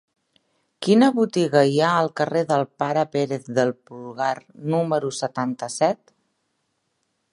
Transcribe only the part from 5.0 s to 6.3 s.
setanta-set?